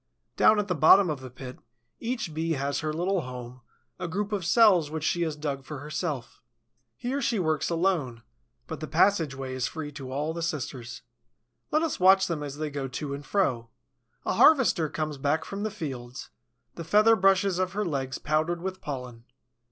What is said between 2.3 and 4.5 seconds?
Bee has her little home, a group of